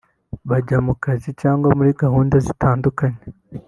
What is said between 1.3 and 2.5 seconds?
cyangwa muri gahunda